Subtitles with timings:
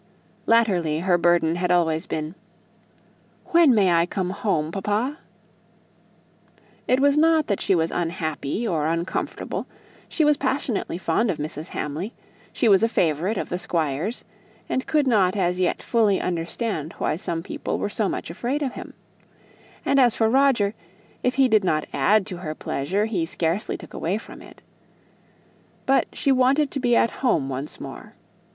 [0.47, 2.33] Latterly her burden had always been,
[3.49, 5.19] "When may I come home, papa?"
[6.87, 9.67] It was not that she was unhappy, or uncomfortable;
[10.09, 11.67] she was passionately fond of Mrs.
[11.67, 12.13] Hamley,
[12.51, 14.25] she was a favourite of the Squire's,
[14.67, 18.71] and could not as yet fully understand why some people were so much afraid of
[18.73, 18.95] him;
[19.85, 20.73] and as for Roger,
[21.21, 24.63] if he did not add to her pleasure, he scarcely took away from it.
[25.85, 28.15] But she wanted to be at home once more.